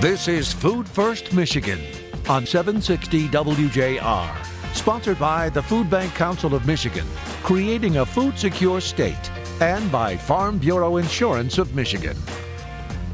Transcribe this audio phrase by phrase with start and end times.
[0.00, 1.80] This is Food First Michigan
[2.28, 4.46] on 760 WJR.
[4.72, 7.04] Sponsored by the Food Bank Council of Michigan,
[7.42, 9.28] creating a food secure state,
[9.60, 12.16] and by Farm Bureau Insurance of Michigan.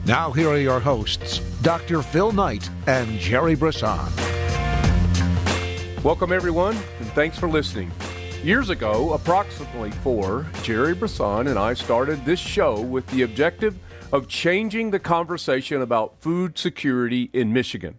[0.04, 2.02] Now, here are your hosts, Dr.
[2.02, 4.12] Phil Knight and Jerry Brisson.
[6.02, 7.90] Welcome, everyone, and thanks for listening.
[8.42, 13.78] Years ago, approximately four, Jerry Brisson and I started this show with the objective
[14.14, 17.98] of changing the conversation about food security in Michigan.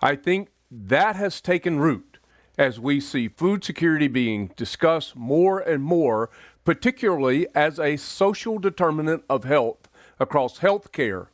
[0.00, 2.18] I think that has taken root
[2.56, 6.30] as we see food security being discussed more and more,
[6.64, 9.88] particularly as a social determinant of health
[10.20, 11.26] across healthcare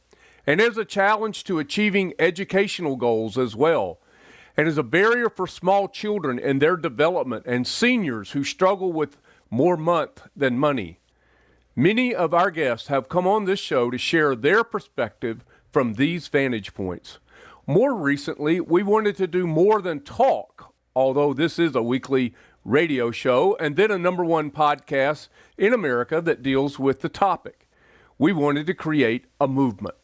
[0.47, 3.99] and as a challenge to achieving educational goals as well,
[4.57, 9.19] and as a barrier for small children in their development and seniors who struggle with
[9.51, 10.99] more month than money.
[11.77, 16.29] Many of our guests have come on this show to share their perspective from these
[16.29, 17.19] vantage points.
[17.67, 22.33] More recently, we wanted to do more than talk, although this is a weekly
[22.65, 25.27] radio show and then a number one podcast
[25.59, 27.67] in America that deals with the topic.
[28.19, 29.97] We wanted to create a movement.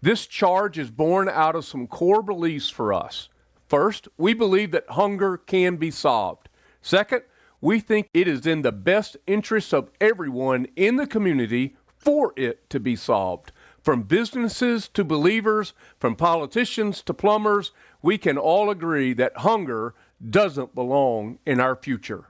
[0.00, 3.28] This charge is born out of some core beliefs for us.
[3.68, 6.48] First, we believe that hunger can be solved.
[6.80, 7.24] Second,
[7.64, 12.68] we think it is in the best interest of everyone in the community for it
[12.68, 13.52] to be solved.
[13.82, 19.94] From businesses to believers, from politicians to plumbers, we can all agree that hunger
[20.28, 22.26] doesn't belong in our future.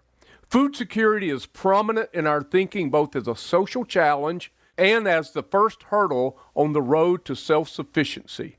[0.49, 5.43] Food security is prominent in our thinking both as a social challenge and as the
[5.43, 8.59] first hurdle on the road to self sufficiency.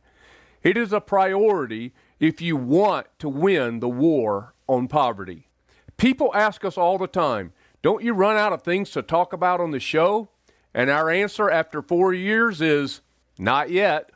[0.62, 5.48] It is a priority if you want to win the war on poverty.
[5.98, 9.62] People ask us all the time, don't you run out of things to talk about
[9.62, 10.30] on the show?
[10.74, 13.02] And our answer after four years is
[13.38, 14.12] not yet.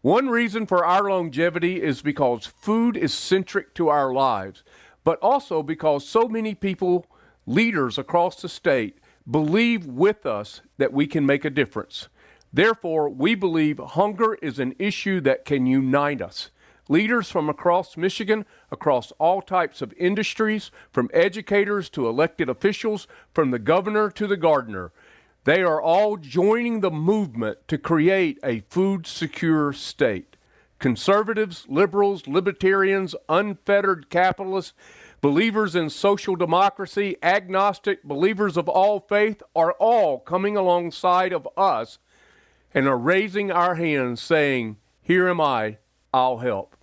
[0.00, 4.62] One reason for our longevity is because food is centric to our lives,
[5.02, 7.06] but also because so many people,
[7.46, 12.08] leaders across the state, believe with us that we can make a difference.
[12.52, 16.50] Therefore, we believe hunger is an issue that can unite us.
[16.90, 23.50] Leaders from across Michigan, across all types of industries, from educators to elected officials, from
[23.50, 24.90] the governor to the gardener,
[25.44, 30.36] they are all joining the movement to create a food secure state.
[30.78, 34.72] Conservatives, liberals, libertarians, unfettered capitalists,
[35.20, 41.98] believers in social democracy, agnostic, believers of all faith are all coming alongside of us
[42.72, 45.78] and are raising our hands saying, Here am I,
[46.14, 46.77] I'll help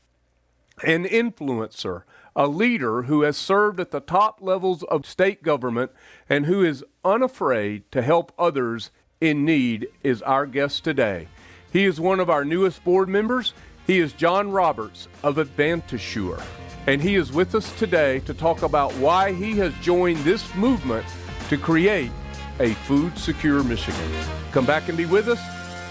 [0.84, 2.04] an influencer,
[2.36, 5.92] a leader who has served at the top levels of state government
[6.30, 8.92] and who is unafraid to help others
[9.22, 11.28] in need, is our guest today.
[11.72, 13.54] He is one of our newest board members.
[13.88, 16.44] He is John Roberts of AdvantaSure.
[16.88, 21.06] And he is with us today to talk about why he has joined this movement
[21.50, 22.12] to create
[22.60, 24.12] a food secure Michigan.
[24.52, 25.42] Come back and be with us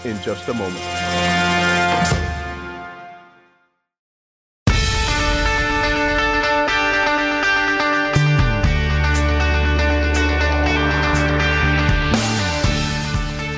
[0.05, 1.44] in just a moment.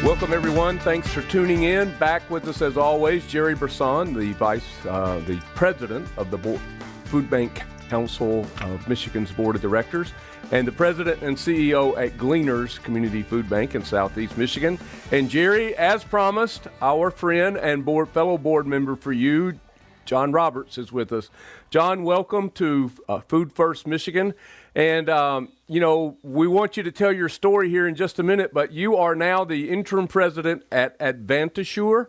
[0.03, 0.79] Welcome, everyone.
[0.79, 1.95] Thanks for tuning in.
[1.97, 6.59] Back with us, as always, Jerry Brisson, the vice, uh, the president of the Bo-
[7.05, 10.13] Food Bank Council of Michigan's Board of Directors,
[10.51, 14.79] and the president and CEO at Gleaners Community Food Bank in Southeast Michigan.
[15.11, 19.59] And Jerry, as promised, our friend and board fellow board member for you,
[20.05, 21.29] John Roberts, is with us.
[21.69, 24.33] John, welcome to uh, Food First Michigan.
[24.73, 28.23] And, um, you know, we want you to tell your story here in just a
[28.23, 32.07] minute, but you are now the interim president at AdvantaSure.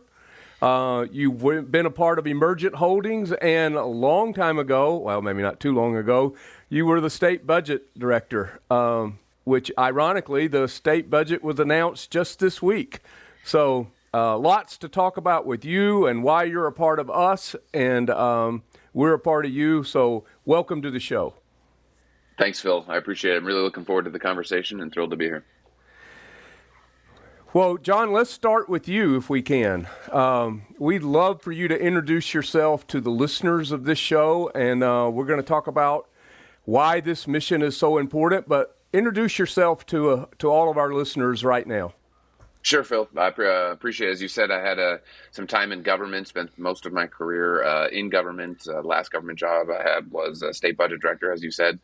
[0.63, 5.43] Uh, you've been a part of Emergent Holdings, and a long time ago, well, maybe
[5.43, 6.37] not too long ago,
[6.69, 12.39] you were the state budget director, um, which ironically, the state budget was announced just
[12.39, 13.01] this week.
[13.45, 17.57] So, uh, lots to talk about with you and why you're a part of us,
[17.75, 18.63] and um,
[18.93, 19.83] we're a part of you.
[19.83, 21.35] So, welcome to the show.
[22.39, 22.85] Thanks, Phil.
[22.89, 23.39] I appreciate it.
[23.39, 25.45] I'm really looking forward to the conversation and thrilled to be here.
[27.53, 29.89] Well, John, let's start with you if we can.
[30.13, 34.85] Um, we'd love for you to introduce yourself to the listeners of this show, and
[34.85, 36.09] uh, we're going to talk about
[36.65, 38.49] why this mission is so important.
[38.49, 41.95] But introduce yourself to uh, to all of our listeners right now.
[42.63, 43.09] Sure, Phil.
[43.17, 44.13] I uh, appreciate it.
[44.13, 44.99] As you said, I had uh,
[45.31, 48.67] some time in government, spent most of my career uh, in government.
[48.69, 51.79] Uh, last government job I had was a state budget director, as you said.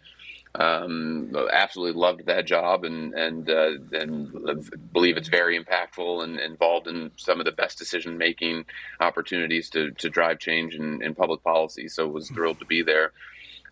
[0.57, 4.33] Um, absolutely loved that job and and uh, and
[4.93, 8.65] believe it's very impactful and involved in some of the best decision making
[9.01, 11.89] opportunities to to drive change in, in public policy.
[11.89, 13.11] So was thrilled to be there.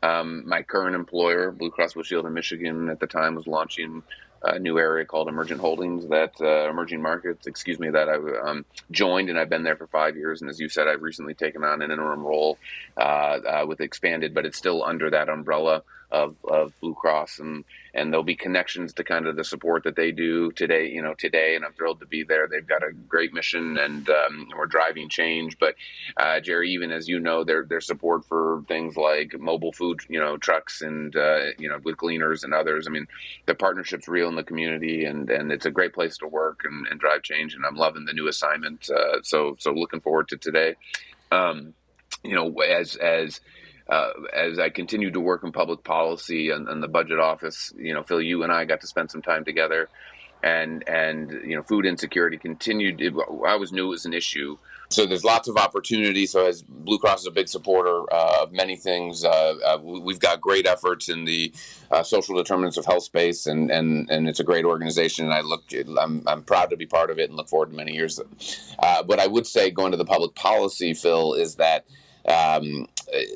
[0.03, 4.03] Um, my current employer, Blue Cross Blue Shield in Michigan, at the time was launching
[4.43, 8.17] a new area called Emergent Holdings, that uh, emerging markets, excuse me, that I
[8.51, 10.41] um, joined, and I've been there for five years.
[10.41, 12.59] And as you said, I've recently taken on an interim role
[12.97, 17.65] uh, uh, with Expanded, but it's still under that umbrella of, of Blue Cross, and
[17.95, 20.89] and there'll be connections to kind of the support that they do today.
[20.89, 22.47] You know, today, and I'm thrilled to be there.
[22.47, 25.59] They've got a great mission, and um, we're driving change.
[25.59, 25.75] But
[26.19, 30.21] uh, Jerry, even as you know, their their support for things like mobile food, you
[30.21, 32.87] know, trucks, and uh, you know, with Gleaners and others.
[32.87, 33.07] I mean,
[33.47, 36.87] the partnership's real in the community, and and it's a great place to work and,
[36.89, 37.55] and drive change.
[37.55, 38.91] And I'm loving the new assignment.
[38.91, 40.77] Uh, so so looking forward to today.
[41.31, 41.73] Um,
[42.23, 43.41] you know, as as
[43.89, 47.93] uh, as I continued to work in public policy and, and, the budget office, you
[47.93, 49.89] know, Phil, you and I got to spend some time together,
[50.43, 53.01] and and you know, food insecurity continued.
[53.01, 54.57] It, I always knew it was an issue.
[54.89, 56.27] So there's lots of opportunity.
[56.27, 60.21] So as Blue Cross is a big supporter uh, of many things, uh, uh we've
[60.21, 61.53] got great efforts in the
[61.91, 65.25] uh, social determinants of health space, and, and and it's a great organization.
[65.25, 65.65] And I look,
[65.99, 68.21] I'm I'm proud to be part of it, and look forward to many years.
[68.79, 71.87] Uh, but I would say, going to the public policy, Phil, is that
[72.29, 72.87] um,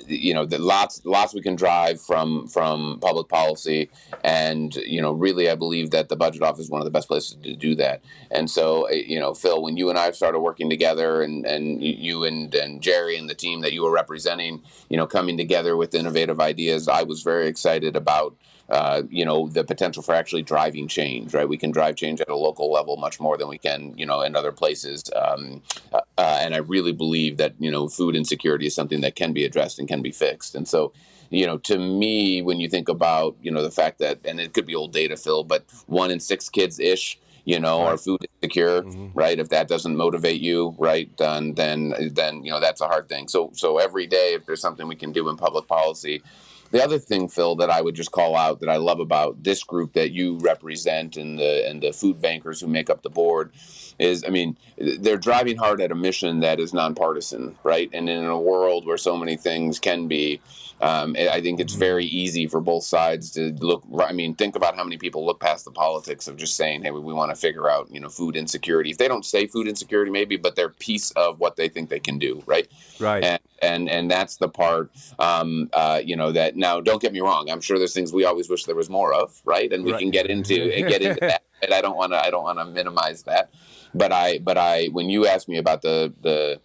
[0.06, 3.90] you know, the lots lots we can drive from from public policy,
[4.24, 7.08] and you know, really, I believe that the budget office is one of the best
[7.08, 8.02] places to do that.
[8.30, 11.82] And so, uh, you know, Phil, when you and I started working together, and and
[11.82, 15.76] you and and Jerry and the team that you were representing, you know, coming together
[15.76, 18.36] with innovative ideas, I was very excited about
[18.68, 21.48] uh, you know, the potential for actually driving change, right?
[21.48, 24.22] We can drive change at a local level much more than we can, you know,
[24.22, 25.04] in other places.
[25.14, 29.14] Um, uh, uh, and I really believe that, you know, food insecurity is something that
[29.14, 30.54] can be addressed and can be fixed.
[30.56, 30.92] And so,
[31.30, 34.52] you know, to me, when you think about, you know, the fact that, and it
[34.52, 37.92] could be old data, Phil, but one in six kids ish, you know, right.
[37.92, 39.16] are food insecure, mm-hmm.
[39.16, 39.38] right?
[39.38, 43.28] If that doesn't motivate you, right, then then then you know that's a hard thing.
[43.28, 46.22] So so every day, if there's something we can do in public policy
[46.70, 49.62] the other thing, Phil, that I would just call out that I love about this
[49.62, 53.52] group that you represent and the and the food bankers who make up the board
[53.98, 57.88] is, I mean, they're driving hard at a mission that is nonpartisan, right?
[57.92, 60.40] And in a world where so many things can be,
[60.80, 63.82] um, I think it's very easy for both sides to look.
[63.98, 66.90] I mean, think about how many people look past the politics of just saying, "Hey,
[66.90, 70.10] we want to figure out, you know, food insecurity." If they don't say food insecurity,
[70.10, 72.68] maybe, but they're piece of what they think they can do, right?
[73.00, 73.24] Right.
[73.24, 76.80] And and, and that's the part, um, uh, you know, that now.
[76.80, 77.48] Don't get me wrong.
[77.48, 79.72] I'm sure there's things we always wish there was more of, right?
[79.72, 80.00] And we right.
[80.00, 80.56] can get into
[80.88, 81.42] get into that.
[81.62, 82.22] And I don't want to.
[82.22, 83.50] I don't want to minimize that.
[83.94, 84.38] But I.
[84.38, 84.88] But I.
[84.88, 86.60] When you ask me about the the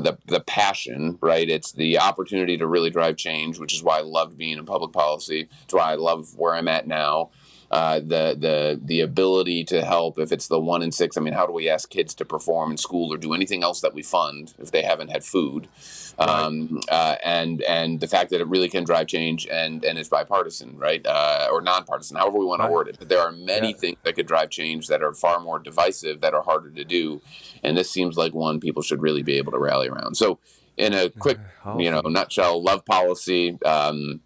[0.00, 1.48] the the passion, right?
[1.48, 4.92] It's the opportunity to really drive change, which is why I loved being in public
[4.92, 5.48] policy.
[5.64, 7.30] It's why I love where I'm at now.
[7.72, 11.16] Uh, the the the ability to help if it's the one in six.
[11.16, 13.80] I mean, how do we ask kids to perform in school or do anything else
[13.80, 15.68] that we fund if they haven't had food?
[16.18, 20.10] Um, uh, and and the fact that it really can drive change and and it's
[20.10, 22.96] bipartisan, right, uh, or nonpartisan, however we want to word it.
[22.98, 23.76] But there are many yeah.
[23.76, 27.22] things that could drive change that are far more divisive, that are harder to do,
[27.62, 30.18] and this seems like one people should really be able to rally around.
[30.18, 30.40] So,
[30.76, 31.38] in a quick,
[31.78, 33.58] you know, nutshell, love policy.
[33.64, 34.20] Um,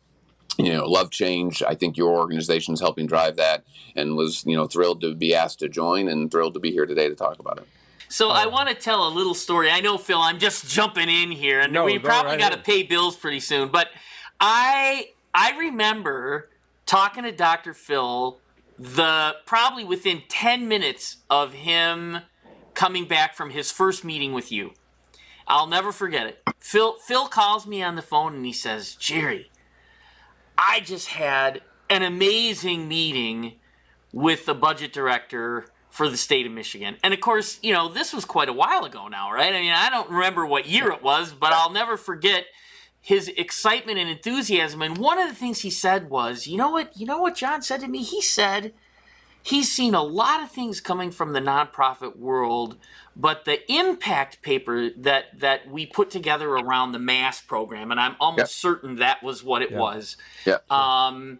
[0.58, 1.62] you know, love change.
[1.62, 3.64] I think your organization is helping drive that,
[3.94, 6.86] and was you know thrilled to be asked to join, and thrilled to be here
[6.86, 7.66] today to talk about it.
[8.08, 9.70] So I uh, want to tell a little story.
[9.70, 12.58] I know Phil, I'm just jumping in here, and no, we probably right got to
[12.58, 13.68] pay bills pretty soon.
[13.68, 13.88] But
[14.40, 16.50] I I remember
[16.86, 17.74] talking to Dr.
[17.74, 18.38] Phil
[18.78, 22.18] the probably within 10 minutes of him
[22.74, 24.72] coming back from his first meeting with you.
[25.48, 26.42] I'll never forget it.
[26.58, 29.50] Phil Phil calls me on the phone and he says, "Jerry,
[30.58, 33.54] I just had an amazing meeting
[34.12, 36.96] with the budget director for the state of Michigan.
[37.02, 39.54] And of course, you know, this was quite a while ago now, right?
[39.54, 42.44] I mean, I don't remember what year it was, but I'll never forget
[43.00, 44.82] his excitement and enthusiasm.
[44.82, 47.62] And one of the things he said was, you know what, you know what John
[47.62, 48.02] said to me?
[48.02, 48.74] He said
[49.46, 52.76] he's seen a lot of things coming from the nonprofit world,
[53.14, 58.16] but the impact paper that that we put together around the mass program, and I'm
[58.18, 58.48] almost yep.
[58.48, 59.78] certain that was what it yep.
[59.78, 60.16] was.
[60.44, 60.58] Yeah.
[60.68, 61.38] Um,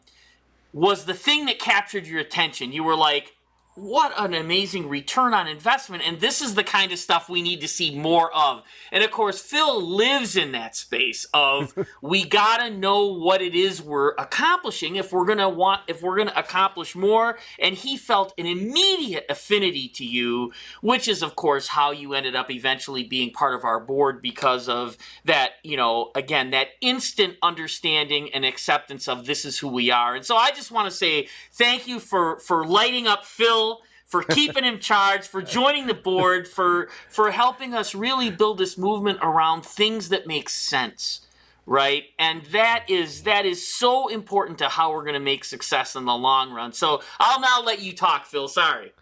[0.73, 2.71] was the thing that captured your attention.
[2.71, 3.36] You were like,
[3.77, 6.03] what an amazing return on investment.
[6.07, 8.63] And this is the kind of stuff we need to see more of.
[8.91, 13.83] And of course, Phil lives in that space of we gotta know what it is
[13.83, 17.39] we're accomplishing if we're gonna want, if we're gonna accomplish more.
[17.59, 22.35] And he felt an immediate affinity to you, which is, of course, how you ended
[22.35, 27.37] up eventually being part of our board because of that, you know, again, that instant
[27.43, 30.15] understanding and acceptance of this is who we are.
[30.15, 33.66] And so I just wanna say thank you for, for lighting up Phil
[34.07, 38.79] for keeping him charged, for joining the board, for for helping us really build this
[38.79, 41.27] movement around things that make sense
[41.67, 42.05] right?
[42.19, 46.05] And that is that is so important to how we're going to make success in
[46.05, 46.73] the long run.
[46.73, 48.49] So i'll now let you talk phil.
[48.49, 48.93] Sorry.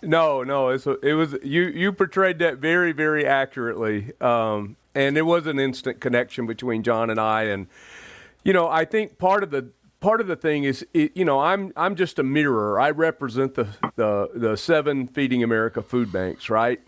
[0.00, 5.46] No no it was you you portrayed that very very accurately um, and it was
[5.46, 7.42] an instant connection between john and i.
[7.42, 7.66] And
[8.44, 11.40] you know i think part of the part of the thing is, it, you know,
[11.40, 12.78] I'm I'm just a mirror.
[12.78, 16.80] I represent the, the the seven Feeding America food banks, right?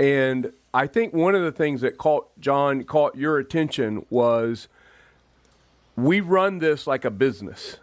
[0.00, 4.66] And I think one of the things that caught John caught your attention was
[5.94, 7.76] we run this like a business,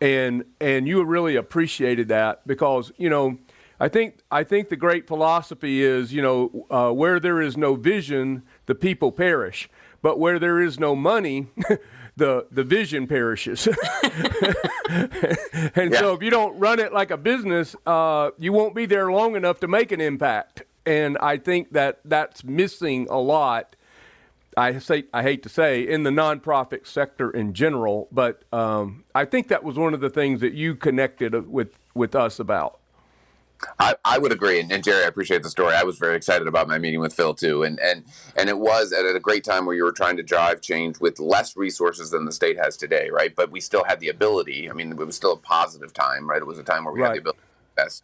[0.00, 3.38] and and you really appreciated that because you know.
[3.82, 7.76] I think I think the great philosophy is, you know, uh, where there is no
[7.76, 9.70] vision, the people perish.
[10.02, 11.46] But where there is no money,
[12.20, 13.66] the the vision perishes.
[15.74, 15.98] and yeah.
[15.98, 19.34] so if you don't run it like a business, uh, you won't be there long
[19.34, 20.62] enough to make an impact.
[20.86, 23.74] And I think that that's missing a lot.
[24.56, 29.24] I say I hate to say in the nonprofit sector in general, but um, I
[29.24, 32.79] think that was one of the things that you connected with with us about.
[33.78, 35.74] I, I would agree, and, and, Jerry, I appreciate the story.
[35.74, 38.04] I was very excited about my meeting with Phil too, and and
[38.36, 41.18] and it was at a great time where you were trying to drive change with
[41.18, 43.34] less resources than the state has today, right?
[43.34, 44.70] But we still had the ability.
[44.70, 46.40] I mean, it was still a positive time, right?
[46.40, 47.08] It was a time where we right.
[47.08, 47.40] had the ability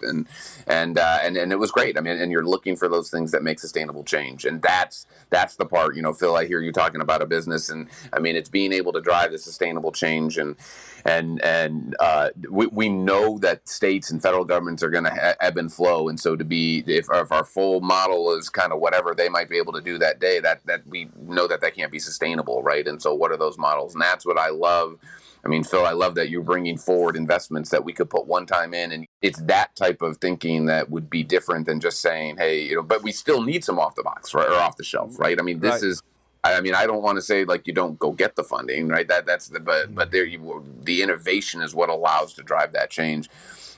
[0.03, 0.27] and
[0.67, 1.97] and uh, and and it was great.
[1.99, 5.57] I mean, and you're looking for those things that make sustainable change, and that's that's
[5.57, 5.97] the part.
[5.97, 8.73] You know, Phil, I hear you talking about a business, and I mean, it's being
[8.73, 10.57] able to drive the sustainable change, and
[11.05, 15.57] and and uh, we we know that states and federal governments are going to ebb
[15.59, 19.15] and flow, and so to be if, if our full model is kind of whatever
[19.15, 21.93] they might be able to do that day, that that we know that that can't
[21.93, 22.87] be sustainable, right?
[22.87, 23.95] And so, what are those models?
[23.95, 24.99] And that's what I love
[25.47, 28.47] I mean, Phil, I love that you're bringing forward investments that we could put one
[28.47, 32.37] time in, and it's that type of thinking that would be different than just saying,
[32.37, 34.83] "Hey, you know," but we still need some off the box, right, or off the
[34.83, 35.23] shelf, mm-hmm.
[35.23, 35.39] right?
[35.39, 35.85] I mean, this right.
[35.85, 36.03] is.
[36.43, 39.07] I mean, I don't want to say like you don't go get the funding, right?
[39.07, 40.13] That that's the but but mm-hmm.
[40.13, 43.29] there you the innovation is what allows to drive that change.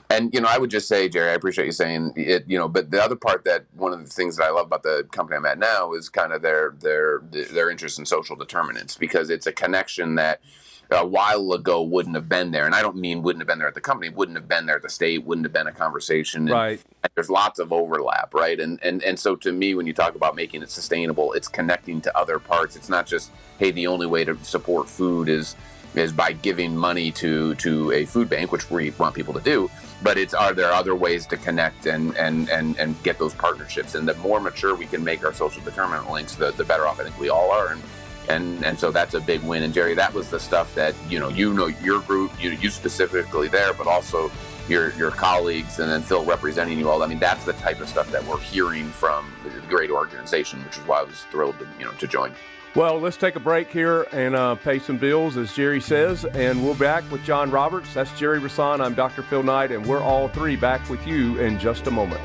[0.09, 2.45] And you know, I would just say, Jerry, I appreciate you saying it.
[2.47, 4.81] You know, but the other part that one of the things that I love about
[4.81, 8.97] the company I'm at now is kind of their their their interest in social determinants
[8.97, 10.41] because it's a connection that
[10.91, 12.65] a while ago wouldn't have been there.
[12.65, 14.77] And I don't mean wouldn't have been there at the company, wouldn't have been there
[14.77, 16.43] at the state, wouldn't have been a conversation.
[16.43, 16.81] And, right.
[17.03, 18.59] And there's lots of overlap, right?
[18.59, 22.01] And, and and so to me, when you talk about making it sustainable, it's connecting
[22.01, 22.75] to other parts.
[22.75, 25.55] It's not just, hey, the only way to support food is
[25.95, 29.69] is by giving money to to a food bank, which we want people to do.
[30.01, 33.95] But it's are there other ways to connect and and and and get those partnerships?
[33.95, 36.99] And the more mature we can make our social determinant links, the the better off
[36.99, 37.73] I think we all are.
[37.73, 37.81] And
[38.29, 39.63] and and so that's a big win.
[39.63, 42.69] And Jerry, that was the stuff that you know you know your group, you you
[42.69, 44.31] specifically there, but also
[44.69, 47.03] your your colleagues, and then Phil representing you all.
[47.03, 50.77] I mean, that's the type of stuff that we're hearing from the great organization, which
[50.77, 52.33] is why I was thrilled to you know to join.
[52.75, 56.63] Well, let's take a break here and uh, pay some bills, as Jerry says, and
[56.63, 57.95] we'll be back with John Roberts.
[57.95, 58.79] That's Jerry Brisson.
[58.79, 59.23] I'm Dr.
[59.23, 62.21] Phil Knight, and we're all three back with you in just a moment.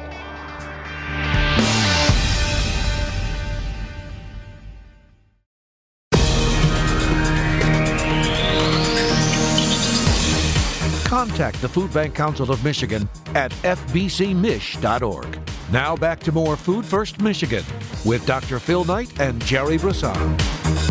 [11.34, 15.38] Contact the Food Bank Council of Michigan at fbcmich.org.
[15.72, 17.64] Now back to more Food First Michigan
[18.04, 18.60] with Dr.
[18.60, 20.14] Phil Knight and Jerry Brisson.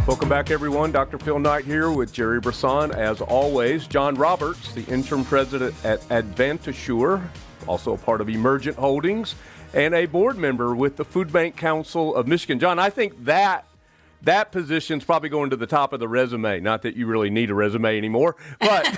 [0.05, 0.91] Welcome back, everyone.
[0.91, 1.17] Dr.
[1.17, 2.91] Phil Knight here with Jerry Brisson.
[2.91, 7.25] As always, John Roberts, the interim president at AdvantaSure,
[7.65, 9.35] also a part of Emergent Holdings,
[9.73, 12.59] and a board member with the Food Bank Council of Michigan.
[12.59, 13.65] John, I think that
[14.23, 16.59] that position's probably going to the top of the resume.
[16.61, 18.97] Not that you really need a resume anymore, but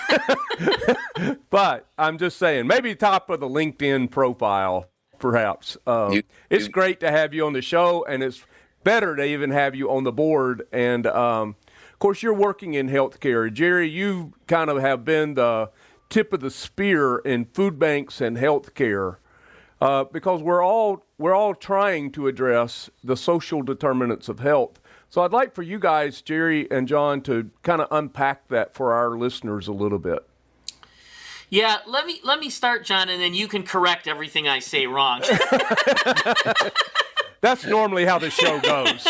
[1.49, 4.89] but I'm just saying maybe top of the LinkedIn profile,
[5.19, 5.77] perhaps.
[5.85, 8.45] Uh, you, it's you, great to have you on the show, and it's
[8.83, 10.67] better to even have you on the board.
[10.71, 11.55] And um,
[11.91, 13.89] of course, you're working in healthcare, Jerry.
[13.89, 15.71] You kind of have been the
[16.09, 19.17] tip of the spear in food banks and healthcare.
[19.81, 24.79] Uh, because we're all we're all trying to address the social determinants of health
[25.09, 28.93] so I'd like for you guys, Jerry and John, to kind of unpack that for
[28.93, 30.27] our listeners a little bit.
[31.49, 34.87] Yeah, let me let me start, John, and then you can correct everything I say
[34.87, 35.21] wrong.
[37.41, 39.07] That's normally how the show goes.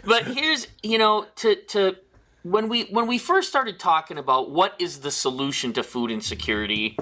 [0.04, 1.96] but here's, you know, to to
[2.42, 6.96] when we when we first started talking about what is the solution to food insecurity,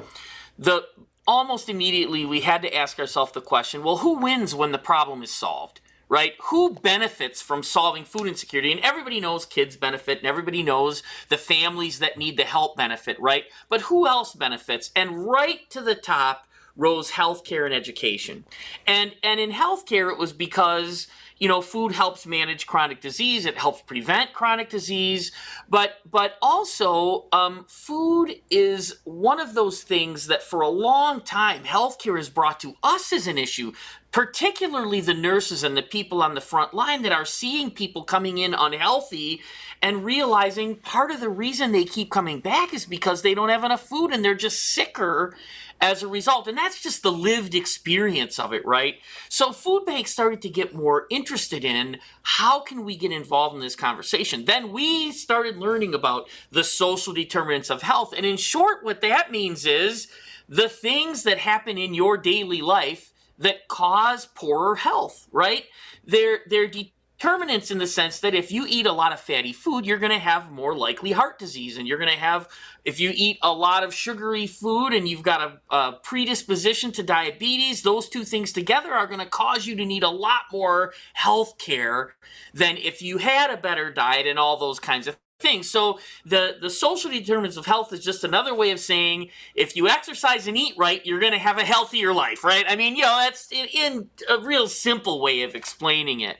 [0.58, 0.84] the
[1.26, 5.22] almost immediately we had to ask ourselves the question, well, who wins when the problem
[5.22, 5.80] is solved?
[6.08, 6.34] Right?
[6.50, 8.72] Who benefits from solving food insecurity?
[8.72, 13.18] And everybody knows kids benefit, and everybody knows the families that need the help benefit,
[13.20, 13.44] right?
[13.68, 14.90] But who else benefits?
[14.94, 16.46] And right to the top
[16.76, 18.44] rose healthcare and education.
[18.86, 21.08] And and in healthcare, it was because
[21.38, 25.32] you know food helps manage chronic disease it helps prevent chronic disease
[25.68, 31.62] but but also um, food is one of those things that for a long time
[31.64, 33.72] healthcare has brought to us as an issue
[34.16, 38.38] particularly the nurses and the people on the front line that are seeing people coming
[38.38, 39.42] in unhealthy
[39.82, 43.62] and realizing part of the reason they keep coming back is because they don't have
[43.62, 45.36] enough food and they're just sicker
[45.82, 46.48] as a result.
[46.48, 48.94] And that's just the lived experience of it, right?
[49.28, 53.60] So food banks started to get more interested in how can we get involved in
[53.60, 54.46] this conversation.
[54.46, 58.14] Then we started learning about the social determinants of health.
[58.16, 60.08] And in short, what that means is
[60.48, 65.64] the things that happen in your daily life that cause poorer health, right?
[66.04, 66.70] They're they're
[67.18, 70.12] determinants in the sense that if you eat a lot of fatty food, you're going
[70.12, 71.78] to have more likely heart disease.
[71.78, 72.48] And you're going to have,
[72.84, 77.02] if you eat a lot of sugary food and you've got a, a predisposition to
[77.02, 80.92] diabetes, those two things together are going to cause you to need a lot more
[81.14, 82.14] health care
[82.52, 85.70] than if you had a better diet and all those kinds of things.
[85.70, 89.88] So the the social determinants of health is just another way of saying if you
[89.88, 92.64] exercise and eat right, you're going to have a healthier life, right?
[92.68, 96.38] I mean, you know, that's in, in a real simple way of explaining it.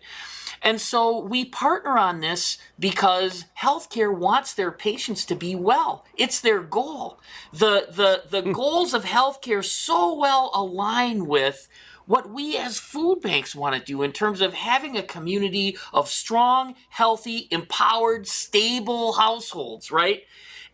[0.62, 6.04] And so we partner on this because healthcare wants their patients to be well.
[6.16, 7.20] It's their goal.
[7.52, 8.52] The the the hmm.
[8.52, 11.68] goals of healthcare so well align with
[12.06, 16.08] what we as food banks want to do in terms of having a community of
[16.08, 20.24] strong, healthy, empowered, stable households, right?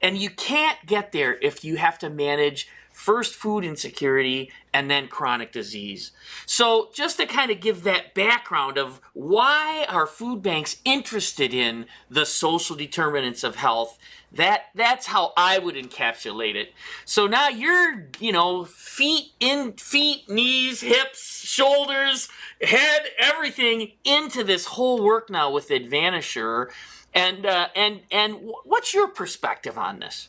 [0.01, 5.09] And you can't get there if you have to manage first food insecurity, and then
[5.09, 6.12] chronic disease.
[6.47, 11.87] So, just to kind of give that background of why are food banks interested in
[12.11, 13.99] the social determinants of health,
[14.35, 16.73] that that's how I would encapsulate it.
[17.05, 22.28] So now you're, you know, feet in feet, knees, hips, shoulders,
[22.61, 26.71] head, everything into this whole work now with AdvantaSure.
[27.15, 30.28] And uh, and and what's your perspective on this?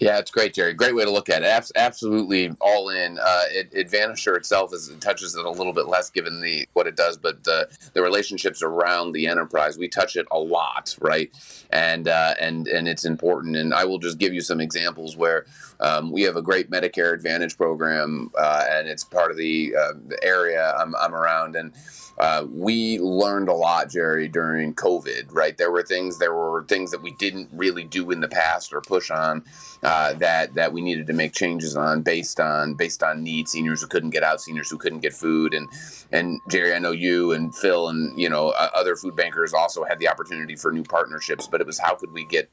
[0.00, 0.72] Yeah, it's great, Jerry.
[0.72, 1.70] Great way to look at it.
[1.76, 3.18] absolutely all in.
[3.18, 6.86] Uh, it, AdvantaSure itself is, it touches it a little bit less given the what
[6.86, 11.30] it does, but the the relationships around the enterprise we touch it a lot, right?
[11.70, 13.56] And uh, and and it's important.
[13.56, 15.44] And I will just give you some examples where
[15.80, 19.92] um, we have a great Medicare Advantage program, uh, and it's part of the, uh,
[20.08, 21.72] the area I'm, I'm around, and
[22.20, 25.28] uh, we learned a lot, Jerry, during COVID.
[25.30, 28.74] Right, there were things there were things that we didn't really do in the past
[28.74, 29.42] or push on
[29.82, 33.48] uh, that that we needed to make changes on based on based on need.
[33.48, 35.66] Seniors who couldn't get out, seniors who couldn't get food, and
[36.12, 39.98] and Jerry, I know you and Phil and you know other food bankers also had
[39.98, 42.50] the opportunity for new partnerships, but it was how could we get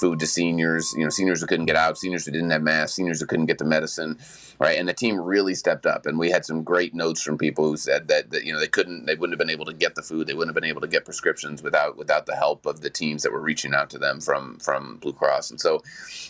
[0.00, 2.96] food to seniors, you know, seniors who couldn't get out, seniors who didn't have masks,
[2.96, 4.18] seniors who couldn't get the medicine,
[4.58, 4.78] right?
[4.78, 7.76] And the team really stepped up, and we had some great notes from people who
[7.76, 10.02] said that, that you know they couldn't, they wouldn't have been able to get the
[10.02, 12.90] food, they wouldn't have been able to get prescriptions without without the help of the
[12.90, 15.50] teams that were reaching out to them from from Blue Cross.
[15.50, 15.82] And so,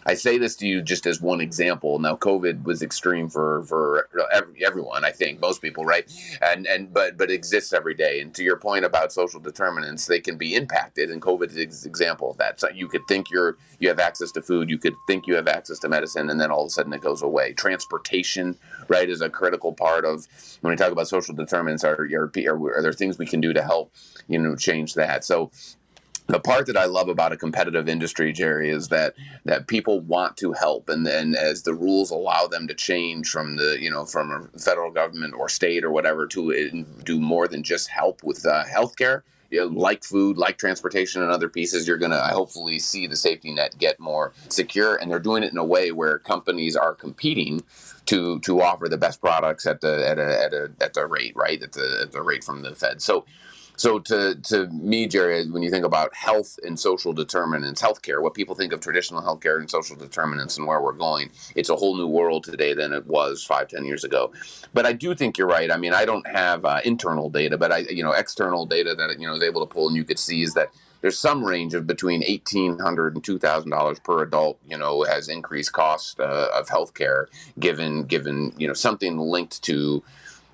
[0.05, 1.99] I say this to you just as one example.
[1.99, 6.11] Now, COVID was extreme for for every, everyone, I think, most people, right?
[6.43, 8.21] And and but but exists every day.
[8.21, 11.89] And to your point about social determinants, they can be impacted, and COVID is an
[11.89, 12.59] example of that.
[12.61, 15.49] So you could think you're you have access to food, you could think you have
[15.49, 17.53] access to medicine, and then all of a sudden it goes away.
[17.55, 18.57] Transportation,
[18.89, 20.27] right, is a critical part of
[20.61, 21.83] when we talk about social determinants.
[21.85, 23.93] Are, are, are there things we can do to help,
[24.29, 25.25] you know, change that?
[25.25, 25.51] So
[26.31, 30.37] the part that I love about a competitive industry, Jerry, is that that people want
[30.39, 34.05] to help, and then as the rules allow them to change from the you know
[34.05, 38.47] from a federal government or state or whatever to do more than just help with
[38.47, 43.07] uh, healthcare Uh, like food, like transportation, and other pieces, you're going to hopefully see
[43.07, 44.97] the safety net get more secure.
[44.97, 47.63] And they're doing it in a way where companies are competing
[48.07, 51.35] to to offer the best products at the at a at a at the rate
[51.37, 53.03] right at the at the rate from the Fed.
[53.03, 53.25] So
[53.81, 58.35] so to to me, Jerry, when you think about health and social determinants, healthcare, what
[58.35, 61.97] people think of traditional healthcare and social determinants and where we're going, it's a whole
[61.97, 64.33] new world today than it was five, ten years ago.
[64.75, 65.73] But I do think you're right.
[65.73, 69.19] I mean, I don't have uh, internal data, but I, you know, external data that
[69.19, 70.69] you know is able to pull and you could see is that
[71.01, 74.59] there's some range of between eighteen hundred and two thousand dollars per adult.
[74.69, 80.03] You know, has increased cost uh, of healthcare, given given you know something linked to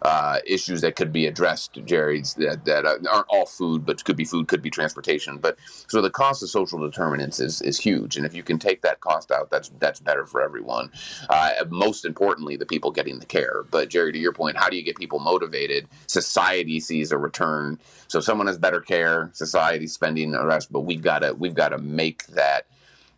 [0.03, 4.25] uh, issues that could be addressed, Jerry, that, that aren't all food, but could be
[4.25, 5.39] food, could be transportation.
[5.39, 8.83] But so the cost of social determinants is, is huge, and if you can take
[8.83, 10.91] that cost out, that's that's better for everyone.
[11.29, 13.65] Uh, most importantly, the people getting the care.
[13.71, 15.89] But Jerry, to your point, how do you get people motivated?
[16.07, 17.79] Society sees a return,
[18.09, 21.71] so someone has better care, society spending the rest, but we've got to we've got
[21.71, 22.67] to make that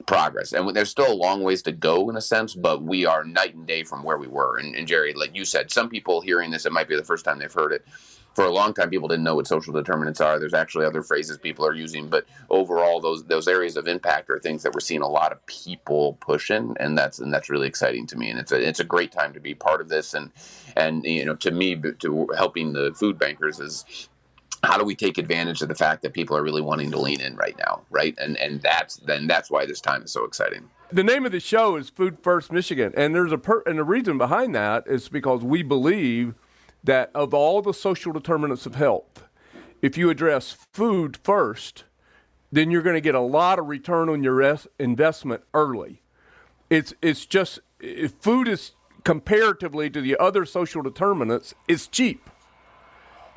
[0.08, 0.54] progress.
[0.54, 3.54] And there's still a long ways to go in a sense, but we are night
[3.54, 4.56] and day from where we were.
[4.56, 7.26] And, and, Jerry, like you said, some people hearing this, it might be the first
[7.26, 7.84] time they've heard it.
[8.34, 10.38] For a long time, people didn't know what social determinants are.
[10.38, 14.38] There's actually other phrases people are using, but overall, those those areas of impact are
[14.38, 18.06] things that we're seeing a lot of people pushing, and that's and that's really exciting
[18.06, 18.30] to me.
[18.30, 20.14] And it's a it's a great time to be part of this.
[20.14, 20.30] And
[20.76, 23.84] and you know, to me, to helping the food bankers is
[24.62, 27.20] how do we take advantage of the fact that people are really wanting to lean
[27.20, 28.14] in right now right?
[28.18, 30.70] And and that's then that's why this time is so exciting.
[30.90, 33.84] The name of the show is food first michigan and there's a per, and the
[33.84, 36.34] reason behind that is because we believe
[36.84, 39.24] that of all the social determinants of health
[39.82, 41.84] if you address food first
[42.50, 46.02] then you're going to get a lot of return on your investment early.
[46.70, 47.60] It's it's just
[48.20, 48.72] food is
[49.04, 52.28] comparatively to the other social determinants it's cheap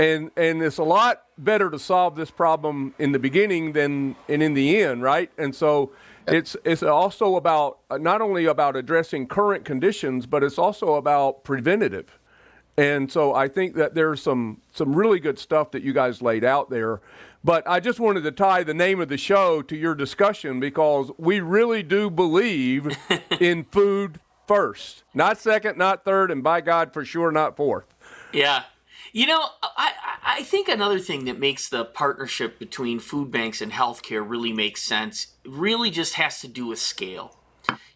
[0.01, 4.41] and and it's a lot better to solve this problem in the beginning than and
[4.41, 5.31] in the end, right?
[5.37, 5.91] And so
[6.27, 11.43] it's it's also about uh, not only about addressing current conditions, but it's also about
[11.43, 12.17] preventative.
[12.77, 16.43] And so I think that there's some some really good stuff that you guys laid
[16.43, 16.99] out there.
[17.43, 21.11] But I just wanted to tie the name of the show to your discussion because
[21.17, 22.95] we really do believe
[23.39, 27.95] in food first, not second, not third, and by God for sure not fourth.
[28.31, 28.63] Yeah,
[29.11, 29.91] you know, I,
[30.23, 34.81] I think another thing that makes the partnership between food banks and healthcare really makes
[34.81, 37.37] sense really just has to do with scale.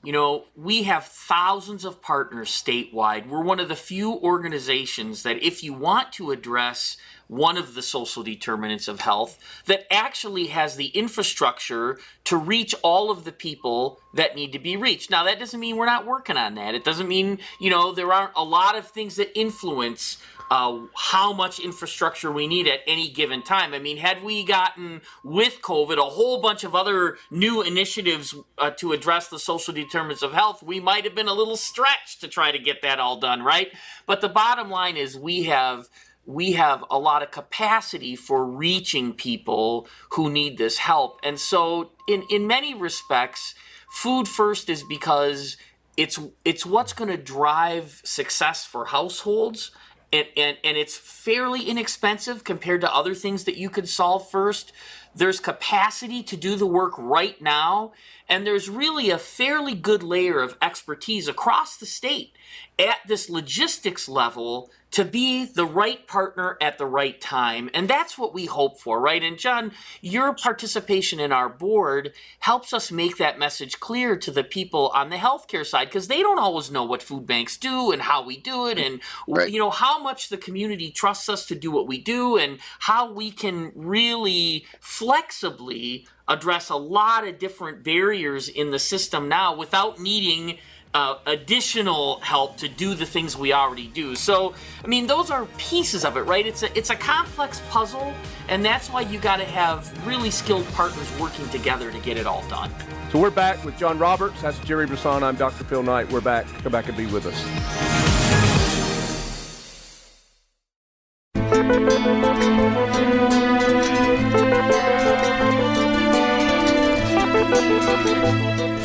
[0.04, 3.28] You know, we have thousands of partners statewide.
[3.28, 7.82] We're one of the few organizations that, if you want to address one of the
[7.82, 14.00] social determinants of health, that actually has the infrastructure to reach all of the people
[14.14, 15.10] that need to be reached.
[15.10, 16.76] Now, that doesn't mean we're not working on that.
[16.76, 20.20] It doesn't mean, you know, there aren't a lot of things that influence
[20.52, 23.74] uh, how much infrastructure we need at any given time.
[23.74, 28.72] I mean, had we gotten with COVID a whole bunch of other new initiatives uh,
[28.72, 32.28] to address the social determinants of health, we might have been a little stretched to
[32.28, 33.72] try to get that all done, right?
[34.06, 35.90] But the bottom line is we have
[36.28, 41.20] we have a lot of capacity for reaching people who need this help.
[41.24, 43.56] And so in in many respects,
[43.90, 45.58] food first is because
[45.98, 49.72] it's it's what's going to drive success for households
[50.16, 54.72] and, and, and it's fairly inexpensive compared to other things that you could solve first.
[55.14, 57.92] There's capacity to do the work right now,
[58.28, 62.34] and there's really a fairly good layer of expertise across the state
[62.78, 67.70] at this logistics level to be the right partner at the right time.
[67.74, 69.22] And that's what we hope for, right?
[69.22, 74.44] And John, your participation in our board helps us make that message clear to the
[74.44, 78.04] people on the healthcare side because they don't always know what food banks do and
[78.04, 79.52] how we do it and right.
[79.52, 83.12] you know how much the community trusts us to do what we do and how
[83.12, 90.00] we can really flexibly address a lot of different barriers in the system now without
[90.00, 90.58] needing
[90.96, 94.16] uh, additional help to do the things we already do.
[94.16, 96.48] So, I mean, those are pieces of it, right?
[96.48, 98.14] It's a it's a complex puzzle,
[98.48, 102.26] and that's why you got to have really skilled partners working together to get it
[102.26, 102.72] all done.
[103.12, 104.42] So we're back with John Roberts.
[104.42, 105.22] That's Jerry Brisson.
[105.22, 105.66] I'm Dr.
[105.66, 106.10] Phil Knight.
[106.12, 106.48] We're back.
[106.64, 107.36] Come back and be with us.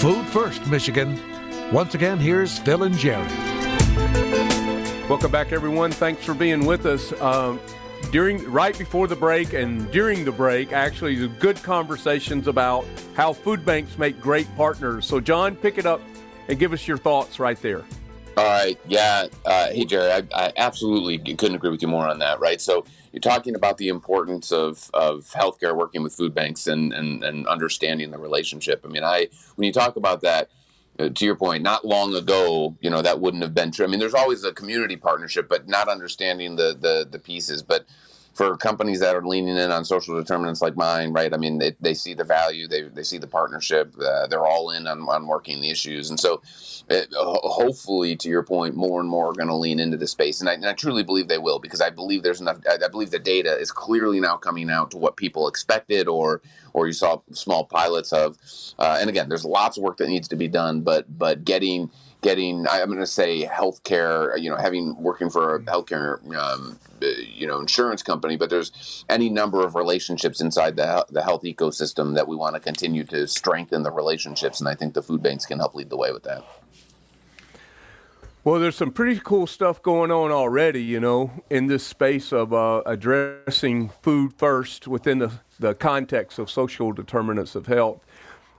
[0.00, 1.20] Food First, Michigan
[1.72, 3.28] once again, here's Phil and Jerry.
[5.08, 5.92] Welcome back, everyone.
[5.92, 7.12] Thanks for being with us.
[7.20, 7.60] Um,
[8.10, 13.64] during right before the break and during the break, actually, good conversations about how food
[13.64, 15.04] banks make great partners.
[15.04, 16.00] So, John, pick it up
[16.48, 17.84] and give us your thoughts right there.
[18.40, 18.78] All right.
[18.88, 19.26] Yeah.
[19.44, 22.40] Uh, hey, Jerry, I, I, absolutely couldn't agree with you more on that.
[22.40, 22.58] Right.
[22.58, 27.22] So you're talking about the importance of, of healthcare working with food banks and, and,
[27.22, 28.80] and understanding the relationship.
[28.82, 30.48] I mean, I when you talk about that,
[30.98, 33.84] uh, to your point, not long ago, you know, that wouldn't have been true.
[33.84, 37.62] I mean, there's always a community partnership, but not understanding the the, the pieces.
[37.62, 37.84] But
[38.40, 41.34] for companies that are leaning in on social determinants like mine, right?
[41.34, 44.70] I mean, they, they see the value, they, they see the partnership, uh, they're all
[44.70, 46.08] in on, on working the issues.
[46.08, 46.40] And so,
[46.88, 50.40] it, hopefully, to your point, more and more are going to lean into the space.
[50.40, 52.88] And I, and I, truly believe they will because I believe there's enough, I, I
[52.88, 56.40] believe the data is clearly now coming out to what people expected or
[56.72, 58.38] or you saw small pilots of.
[58.78, 61.90] Uh, and again, there's lots of work that needs to be done, but but getting
[62.20, 67.46] getting I'm going to say healthcare, you know, having working for a healthcare, um, you
[67.46, 72.28] know, insurance company, but there's any number of relationships inside the the health ecosystem that
[72.28, 75.58] we want to continue to strengthen the relationships, and I think the food banks can
[75.58, 76.44] help lead the way with that.
[78.42, 82.54] Well, there's some pretty cool stuff going on already, you know, in this space of
[82.54, 88.00] uh, addressing food first within the, the context of social determinants of health.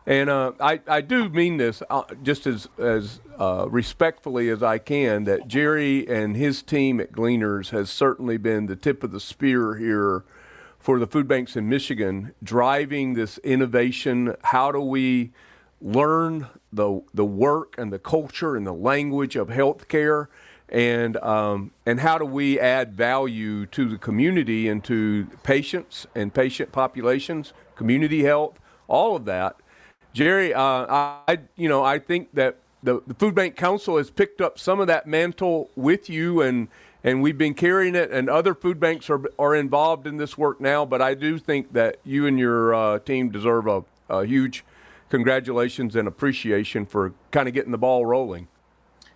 [0.06, 4.80] And uh, I, I do mean this uh, just as, as uh, respectfully as I
[4.80, 9.20] can that Jerry and his team at Gleaners has certainly been the tip of the
[9.20, 10.24] spear here
[10.80, 14.36] for the food banks in Michigan, driving this innovation.
[14.46, 15.32] How do we
[15.80, 20.28] learn the the work and the culture and the language of healthcare,
[20.70, 26.34] and um, and how do we add value to the community and to patients and
[26.34, 29.61] patient populations, community health, all of that.
[30.14, 34.42] Jerry, uh, I you know I think that the, the Food Bank Council has picked
[34.42, 36.68] up some of that mantle with you and
[37.04, 40.62] and we've been carrying it, and other food banks are, are involved in this work
[40.62, 40.86] now.
[40.86, 44.64] But I do think that you and your uh, team deserve a, a huge
[45.10, 48.48] congratulations and appreciation for kind of getting the ball rolling.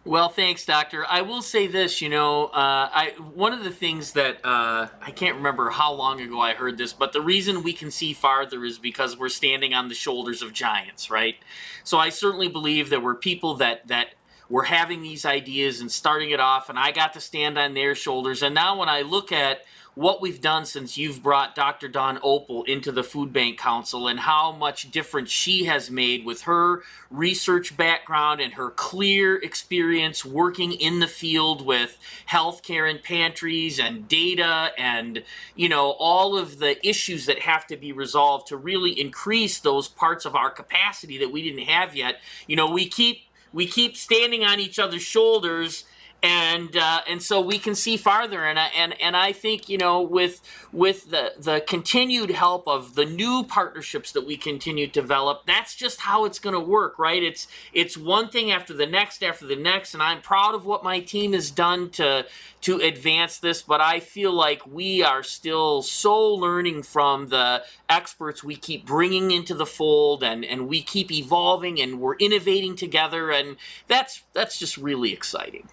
[0.07, 1.03] Well, thanks, Doctor.
[1.09, 1.99] I will say this.
[1.99, 6.21] You know, uh, I one of the things that uh, I can't remember how long
[6.21, 9.73] ago I heard this, but the reason we can see farther is because we're standing
[9.73, 11.37] on the shoulders of giants, right?
[11.83, 14.09] So I certainly believe there were people that that
[14.47, 17.95] were having these ideas and starting it off, and I got to stand on their
[17.95, 18.43] shoulders.
[18.43, 19.61] And now when I look at
[19.95, 21.87] what we've done since you've brought Dr.
[21.87, 26.43] Dawn Opel into the Food Bank Council and how much difference she has made with
[26.43, 31.97] her research background and her clear experience working in the field with
[32.29, 35.23] healthcare and pantries and data and
[35.55, 39.87] you know all of the issues that have to be resolved to really increase those
[39.87, 42.19] parts of our capacity that we didn't have yet.
[42.47, 43.21] You know, we keep
[43.53, 45.85] we keep standing on each other's shoulders
[46.25, 48.43] and uh, and so we can see farther.
[48.45, 50.41] And I, and and I think you know with
[50.73, 55.75] with the the continued help of the new partnerships that we continue to develop that's
[55.75, 57.21] just how it's going to work right?
[57.21, 60.83] It's it's one thing after the next after the next and I'm proud of what
[60.83, 62.25] my team has done to
[62.61, 68.43] to advance this but I feel like we are still so learning from the experts
[68.43, 73.29] we keep bringing into the fold and and we keep evolving and we're innovating together
[73.29, 73.57] and
[73.87, 75.69] that's that's just really exciting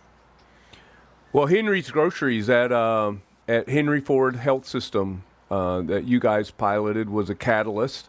[1.33, 3.13] well, Henry's Groceries at uh,
[3.49, 8.09] at Henry Ford Health System uh, that you guys piloted was a catalyst,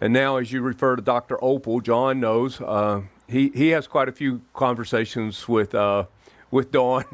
[0.00, 1.36] and now as you refer to Dr.
[1.38, 5.74] Opel, John knows uh, he he has quite a few conversations with.
[5.74, 6.04] Uh,
[6.50, 7.06] with Dawn,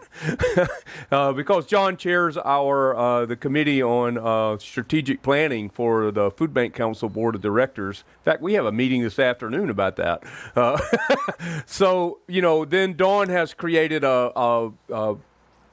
[1.12, 6.74] uh, because John chairs our uh, the committee on strategic planning for the Food Bank
[6.74, 8.02] Council Board of Directors.
[8.18, 10.24] In fact, we have a meeting this afternoon about that.
[11.66, 15.16] so you know, then Dawn has created a, a, a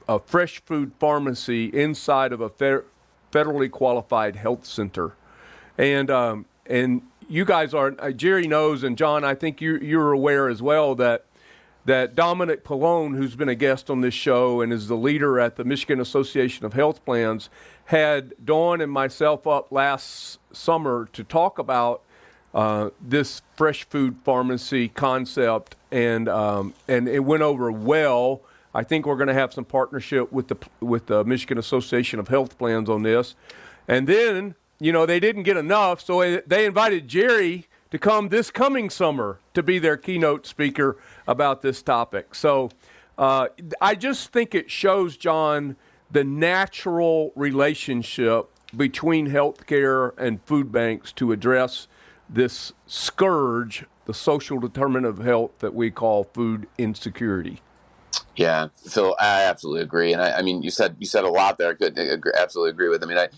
[0.08, 5.14] a fresh food pharmacy inside of a federally qualified health center.
[5.76, 10.12] And, um, and you guys are, uh, Jerry knows, and John, I think you, you're
[10.12, 11.24] aware as well that,
[11.84, 15.56] that Dominick Pallone, who's been a guest on this show and is the leader at
[15.56, 17.48] the Michigan Association of Health Plans,
[17.86, 22.02] had Dawn and myself up last summer to talk about
[22.54, 28.40] uh, this fresh food pharmacy concept, and um, and it went over well.
[28.76, 32.28] I think we're going to have some partnership with the with the Michigan Association of
[32.28, 33.34] Health Plans on this.
[33.88, 38.50] And then, you know, they didn't get enough, so they invited Jerry to come this
[38.50, 42.34] coming summer to be their keynote speaker about this topic.
[42.34, 42.68] So
[43.16, 43.48] uh,
[43.80, 45.76] I just think it shows, John,
[46.10, 51.88] the natural relationship between healthcare and food banks to address
[52.28, 57.62] this scourge, the social determinant of health that we call food insecurity.
[58.36, 61.56] Yeah, Phil, I absolutely agree, and I, I, mean, you said you said a lot
[61.56, 61.72] there.
[61.72, 61.98] Good,
[62.38, 63.02] absolutely agree with.
[63.02, 63.30] I mean, I've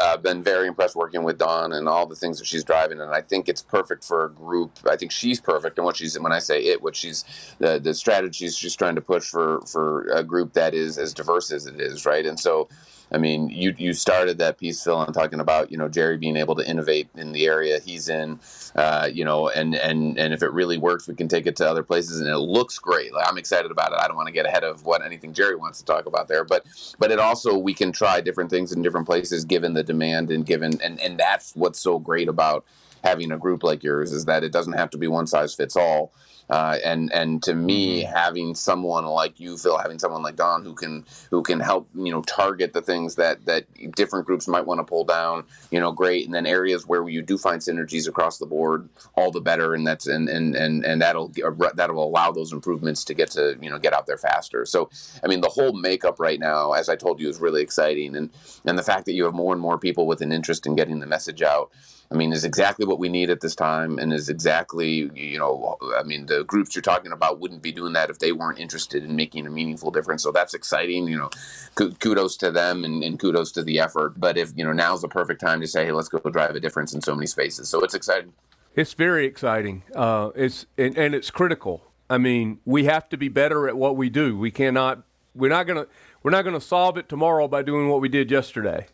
[0.00, 3.14] uh, been very impressed working with Dawn and all the things that she's driving, and
[3.14, 4.78] I think it's perfect for a group.
[4.90, 7.24] I think she's perfect, and what she's when I say it, what she's
[7.58, 11.52] the the strategies she's trying to push for for a group that is as diverse
[11.52, 12.24] as it is, right?
[12.24, 12.68] And so
[13.12, 16.36] I mean, you you started that piece, Phil, on talking about you know Jerry being
[16.36, 18.40] able to innovate in the area he's in,
[18.74, 21.68] uh, you know, and and and if it really works, we can take it to
[21.68, 23.14] other places, and it looks great.
[23.14, 23.98] Like, I'm excited about it.
[24.00, 26.44] I don't want to get ahead of what anything Jerry wants to talk about there,
[26.44, 26.66] but
[26.98, 30.44] but it also we can try different things in different places given the demand and
[30.44, 32.64] given and and that's what's so great about
[33.04, 35.76] having a group like yours is that it doesn't have to be one size fits
[35.76, 36.12] all.
[36.48, 38.14] Uh, and and to me, mm-hmm.
[38.14, 42.12] having someone like you, Phil, having someone like Dawn who can who can help you
[42.12, 45.90] know target the things that that different groups might want to pull down, you know,
[45.90, 46.24] great.
[46.24, 49.74] And then areas where you do find synergies across the board, all the better.
[49.74, 51.32] And that's and and and and that'll
[51.74, 54.64] that'll allow those improvements to get to you know get out there faster.
[54.64, 54.88] So
[55.24, 58.14] I mean, the whole makeup right now, as I told you, is really exciting.
[58.14, 58.30] And
[58.64, 61.00] and the fact that you have more and more people with an interest in getting
[61.00, 61.72] the message out.
[62.10, 65.76] I mean, is exactly what we need at this time, and is exactly you know,
[65.98, 69.04] I mean, the groups you're talking about wouldn't be doing that if they weren't interested
[69.04, 70.22] in making a meaningful difference.
[70.22, 71.08] So that's exciting.
[71.08, 71.30] You know,
[71.74, 74.14] kudos to them and, and kudos to the effort.
[74.18, 76.60] But if you know, now's the perfect time to say, hey, let's go drive a
[76.60, 77.68] difference in so many spaces.
[77.68, 78.32] So it's exciting.
[78.74, 79.82] It's very exciting.
[79.94, 81.82] Uh, it's and, and it's critical.
[82.08, 84.38] I mean, we have to be better at what we do.
[84.38, 85.02] We cannot.
[85.34, 85.86] We're not gonna.
[86.22, 88.86] We're not gonna solve it tomorrow by doing what we did yesterday.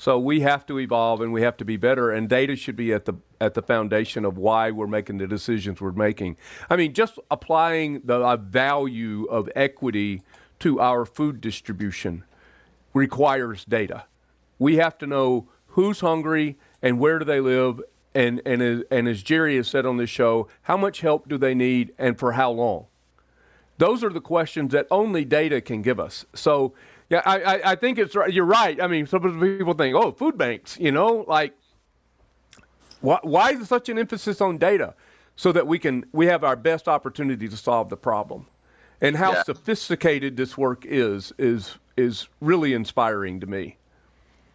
[0.00, 2.90] So we have to evolve and we have to be better, and data should be
[2.94, 6.38] at the at the foundation of why we're making the decisions we're making.
[6.70, 10.22] I mean, just applying the value of equity
[10.60, 12.24] to our food distribution
[12.94, 14.04] requires data.
[14.58, 17.82] We have to know who's hungry and where do they live,
[18.14, 21.54] and and and as Jerry has said on this show, how much help do they
[21.54, 22.86] need and for how long?
[23.76, 26.24] Those are the questions that only data can give us.
[26.34, 26.72] So
[27.10, 28.32] yeah, I, I, I think it's right.
[28.32, 28.80] You're right.
[28.80, 31.54] I mean, some people think, oh, food banks, you know, like,
[33.00, 34.94] why, why is such an emphasis on data?
[35.34, 38.46] So that we can we have our best opportunity to solve the problem,
[39.00, 39.42] and how yeah.
[39.42, 43.76] sophisticated this work is is is really inspiring to me.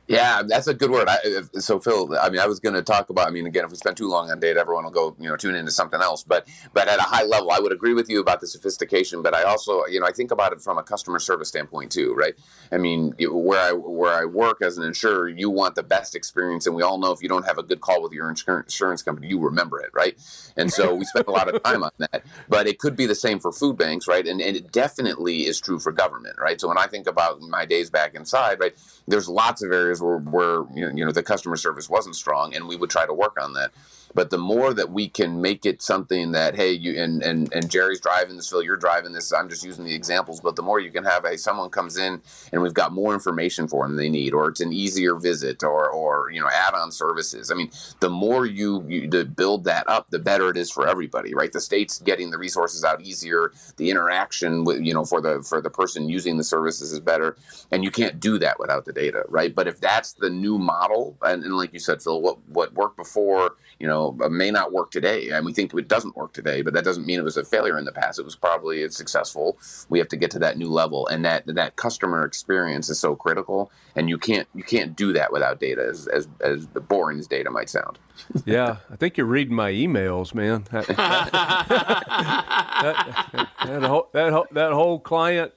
[0.07, 1.07] Yeah, that's a good word.
[1.09, 1.17] I,
[1.59, 3.27] so, Phil, I mean, I was going to talk about.
[3.27, 5.35] I mean, again, if we spend too long on data, everyone will go, you know,
[5.35, 6.23] tune into something else.
[6.23, 9.23] But, but at a high level, I would agree with you about the sophistication.
[9.23, 12.13] But I also, you know, I think about it from a customer service standpoint too,
[12.13, 12.35] right?
[12.71, 16.67] I mean, where I where I work as an insurer, you want the best experience,
[16.67, 19.27] and we all know if you don't have a good call with your insurance company,
[19.27, 20.15] you remember it, right?
[20.55, 22.23] And so we spend a lot of time on that.
[22.47, 24.27] But it could be the same for food banks, right?
[24.27, 26.61] And and it definitely is true for government, right?
[26.61, 28.75] So when I think about my days back inside, right,
[29.07, 32.75] there's lots of areas where, where you know the customer service wasn't strong, and we
[32.75, 33.71] would try to work on that.
[34.13, 37.69] But the more that we can make it something that, hey, you and and, and
[37.69, 39.33] Jerry's driving this, Phil, you're driving this.
[39.33, 42.21] I'm just using the examples, but the more you can have, hey, someone comes in
[42.51, 45.89] and we've got more information for them they need, or it's an easier visit, or
[45.89, 47.51] or you know add-on services.
[47.51, 50.87] I mean, the more you, you to build that up, the better it is for
[50.87, 51.51] everybody, right?
[51.51, 55.61] The state's getting the resources out easier, the interaction with you know for the for
[55.61, 57.37] the person using the services is better,
[57.71, 59.53] and you can't do that without the data, right?
[59.53, 62.97] But if that's the new model, and, and like you said, Phil, what what worked
[62.97, 65.29] before you know, uh, may not work today.
[65.29, 67.77] And we think it doesn't work today, but that doesn't mean it was a failure
[67.77, 68.19] in the past.
[68.19, 69.57] It was probably successful.
[69.89, 73.15] We have to get to that new level, and that that customer experience is so
[73.15, 73.71] critical.
[73.95, 77.51] And you can't you can't do that without data, as as, as boring as data
[77.51, 77.99] might sound.
[78.45, 80.65] yeah, I think you're reading my emails, man.
[80.71, 80.95] that, that,
[83.65, 85.51] that, whole, that, whole, that whole client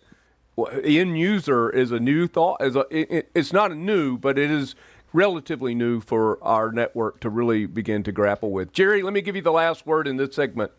[0.83, 2.63] end user is a new thought.
[2.63, 4.75] Is a, it, it's not new, but it is
[5.13, 8.73] relatively new for our network to really begin to grapple with.
[8.73, 10.73] Jerry, let me give you the last word in this segment.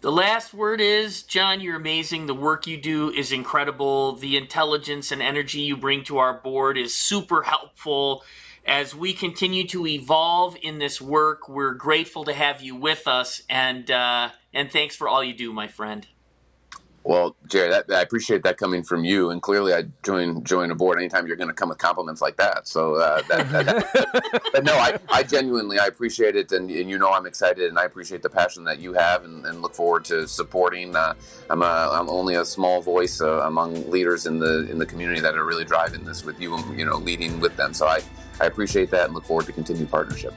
[0.00, 2.26] The last word is John, you're amazing.
[2.26, 4.16] The work you do is incredible.
[4.16, 8.22] The intelligence and energy you bring to our board is super helpful.
[8.66, 13.42] As we continue to evolve in this work, we're grateful to have you with us,
[13.48, 16.06] and uh, and thanks for all you do, my friend.
[17.06, 20.74] Well, Jerry, that, I appreciate that coming from you, and clearly, I join join a
[20.74, 22.66] board anytime you're going to come with compliments like that.
[22.66, 26.96] So, uh, that, that, but no, I, I genuinely I appreciate it, and, and, you
[26.96, 30.06] know I'm excited, and I appreciate the passion that you have, and, and look forward
[30.06, 30.96] to supporting.
[30.96, 31.12] Uh,
[31.50, 35.20] I'm a, I'm only a small voice uh, among leaders in the in the community
[35.20, 37.74] that are really driving this with you, you know, leading with them.
[37.74, 38.00] So I
[38.40, 40.32] I appreciate that, and look forward to continued partnership.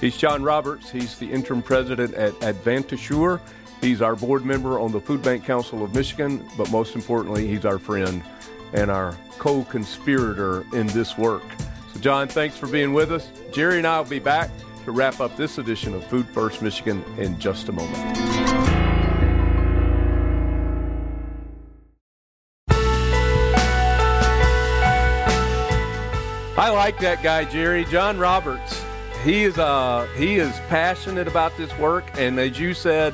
[0.00, 0.90] He's John Roberts.
[0.90, 3.40] He's the interim president at AdvantaSure.
[3.82, 7.64] He's our board member on the Food Bank Council of Michigan, but most importantly, he's
[7.64, 8.22] our friend
[8.72, 11.42] and our co conspirator in this work.
[11.92, 13.28] So, John, thanks for being with us.
[13.52, 14.50] Jerry and I will be back
[14.84, 18.18] to wrap up this edition of Food First Michigan in just a moment.
[26.56, 27.84] I like that guy, Jerry.
[27.86, 28.80] John Roberts.
[29.24, 33.12] He is uh he is passionate about this work, and as you said,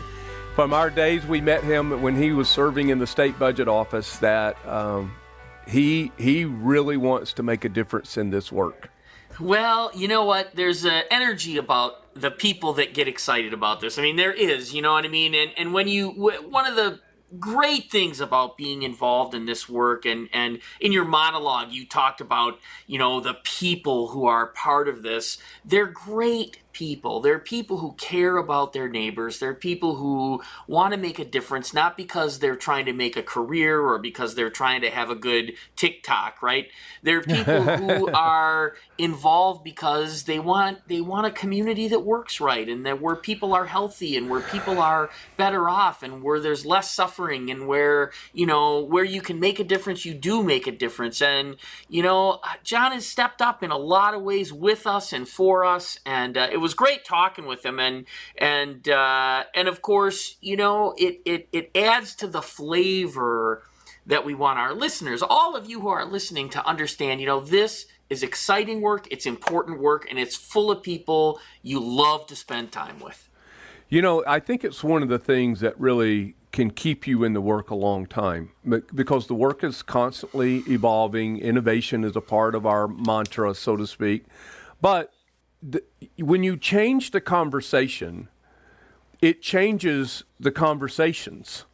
[0.58, 4.18] from our days we met him when he was serving in the state budget office
[4.18, 5.14] that um,
[5.68, 8.90] he he really wants to make a difference in this work.
[9.38, 10.56] Well, you know what?
[10.56, 14.00] There's an energy about the people that get excited about this.
[14.00, 15.32] I mean, there is, you know what I mean?
[15.32, 16.98] And and when you one of the
[17.38, 22.22] great things about being involved in this work and and in your monologue you talked
[22.22, 27.20] about you know the people who are part of this they're great people.
[27.20, 29.38] They're people who care about their neighbors.
[29.38, 33.22] They're people who want to make a difference, not because they're trying to make a
[33.22, 36.68] career or because they're trying to have a good TikTok, right?
[37.02, 42.68] They're people who are involved because they want they want a community that works right
[42.68, 46.66] and that where people are healthy and where people are better off and where there's
[46.66, 50.66] less suffering and where you know where you can make a difference you do make
[50.66, 51.56] a difference and
[51.88, 55.64] you know John has stepped up in a lot of ways with us and for
[55.64, 58.04] us and uh, it was was great talking with him, and
[58.36, 63.62] and uh, and of course, you know, it it it adds to the flavor
[64.04, 67.20] that we want our listeners, all of you who are listening, to understand.
[67.20, 71.80] You know, this is exciting work, it's important work, and it's full of people you
[71.80, 73.30] love to spend time with.
[73.88, 77.32] You know, I think it's one of the things that really can keep you in
[77.32, 78.50] the work a long time
[78.94, 81.38] because the work is constantly evolving.
[81.38, 84.24] Innovation is a part of our mantra, so to speak.
[84.80, 85.12] But
[85.62, 85.82] the,
[86.18, 88.28] when you change the conversation,
[89.20, 91.64] it changes the conversations.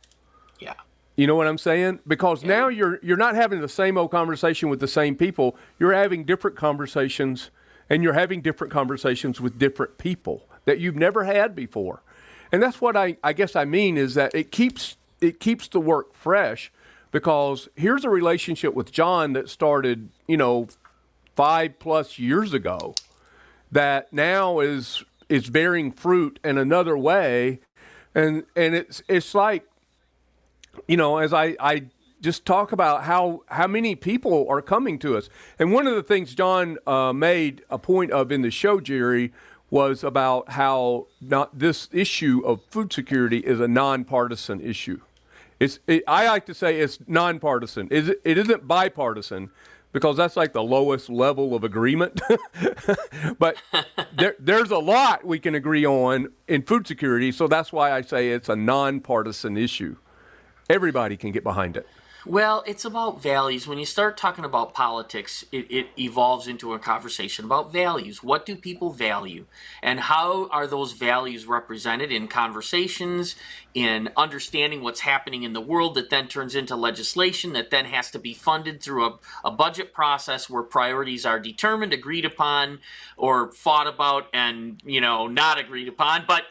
[0.59, 0.75] Yeah.
[1.17, 2.01] You know what I'm saying?
[2.07, 2.49] Because yeah.
[2.49, 5.57] now you're you're not having the same old conversation with the same people.
[5.79, 7.51] You're having different conversations
[7.91, 12.03] and you're having different conversations with different people that you've never had before.
[12.51, 15.81] And that's what I, I guess I mean is that it keeps it keeps the
[15.81, 16.73] work fresh
[17.11, 20.69] because here's a relationship with John that started, you know,
[21.37, 22.95] five plus years ago
[23.75, 27.61] that now is is bearing fruit in another way.
[28.15, 29.69] And and it's it's like
[30.89, 31.85] you know as i i
[32.21, 35.29] just talk about how how many people are coming to us.
[35.59, 39.33] And one of the things john uh, made a point of in the show jerry
[39.71, 45.01] was about how not this issue of food security is a nonpartisan issue.
[45.59, 47.89] It's it, i like to say it's nonpartisan.
[47.91, 49.51] It, it isn't bipartisan
[49.95, 52.21] because that's like the lowest level of agreement.
[53.39, 53.57] but
[54.19, 58.03] there, there's a lot we can agree on in food security, so that's why I
[58.03, 59.97] say it's a nonpartisan issue.
[60.69, 61.87] Everybody can get behind it.
[62.27, 63.69] Well, it's about values.
[63.69, 68.23] When you start talking about politics, it, it, evolves into a conversation about values.
[68.23, 69.45] What do people value?
[69.83, 73.37] And how are those values represented in conversations,
[73.75, 78.11] in understanding what's happening in the world that then turns into legislation that then has
[78.13, 82.79] to be funded through a, a budget process where priorities are determined, agreed upon,
[83.19, 86.25] or fought about and, you know, not agreed upon.
[86.27, 86.45] But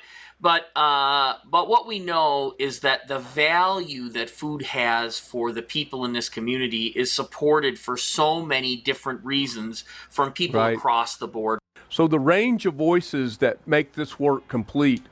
[0.44, 5.62] but uh, but what we know is that the value that food has for the
[5.62, 10.76] people in this community is supported for so many different reasons from people right.
[10.76, 11.60] across the board.
[11.90, 15.04] So the range of voices that make this work complete,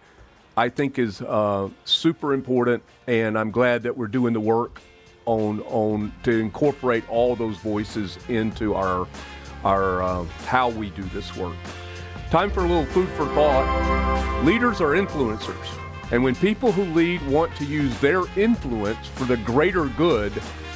[0.58, 4.82] I think, is uh, super important, and I'm glad that we're doing the work
[5.26, 9.08] on on to incorporate all those voices into our
[9.64, 11.56] our uh, how we do this work.
[12.32, 14.46] Time for a little food for thought.
[14.46, 15.68] Leaders are influencers,
[16.14, 20.32] and when people who lead want to use their influence for the greater good,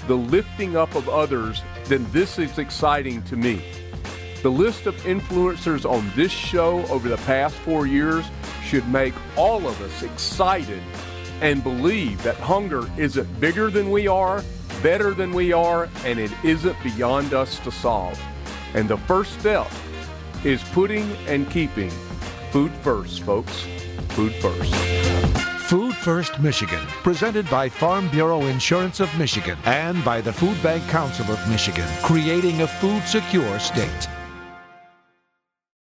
[0.08, 3.64] the lifting up of others, then this is exciting to me.
[4.43, 8.26] The list of influencers on this show over the past four years
[8.62, 10.84] should make all of us excited
[11.39, 14.43] and believe that hunger isn't bigger than we are,
[14.84, 18.22] better than we are, and it isn't beyond us to solve.
[18.74, 19.72] And the first step
[20.45, 21.89] is putting and keeping
[22.51, 23.65] food first, folks.
[24.09, 24.75] Food first.
[25.65, 30.87] Food First Michigan, presented by Farm Bureau Insurance of Michigan and by the Food Bank
[30.89, 34.07] Council of Michigan, creating a food secure state.